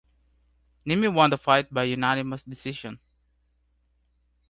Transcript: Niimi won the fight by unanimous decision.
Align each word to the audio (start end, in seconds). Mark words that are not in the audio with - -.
Niimi 0.87 1.09
won 1.13 1.29
the 1.29 1.37
fight 1.37 1.71
by 1.71 1.83
unanimous 1.83 2.41
decision. 2.43 2.99